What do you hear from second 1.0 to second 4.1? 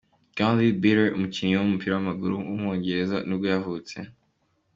umukinnyi w’umupira w’amaguru w’umwongereza nibwo yavutse.